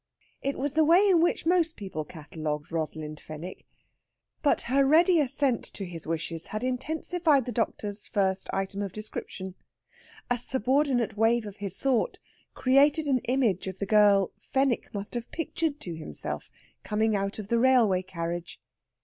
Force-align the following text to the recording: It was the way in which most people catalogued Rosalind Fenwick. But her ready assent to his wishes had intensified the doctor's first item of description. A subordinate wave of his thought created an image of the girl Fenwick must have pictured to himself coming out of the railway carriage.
It 0.41 0.57
was 0.57 0.73
the 0.73 0.83
way 0.83 1.07
in 1.07 1.21
which 1.21 1.45
most 1.45 1.75
people 1.75 2.03
catalogued 2.05 2.71
Rosalind 2.71 3.19
Fenwick. 3.19 3.67
But 4.41 4.61
her 4.61 4.83
ready 4.83 5.19
assent 5.19 5.63
to 5.75 5.85
his 5.85 6.07
wishes 6.07 6.47
had 6.47 6.63
intensified 6.63 7.45
the 7.45 7.51
doctor's 7.51 8.07
first 8.07 8.49
item 8.51 8.81
of 8.81 8.93
description. 8.93 9.53
A 10.27 10.39
subordinate 10.39 11.17
wave 11.17 11.45
of 11.45 11.57
his 11.57 11.77
thought 11.77 12.17
created 12.55 13.05
an 13.05 13.19
image 13.25 13.67
of 13.67 13.77
the 13.77 13.85
girl 13.85 14.31
Fenwick 14.39 14.91
must 14.91 15.13
have 15.13 15.29
pictured 15.29 15.79
to 15.81 15.93
himself 15.95 16.49
coming 16.81 17.15
out 17.15 17.37
of 17.37 17.49
the 17.49 17.59
railway 17.59 18.01
carriage. 18.01 18.59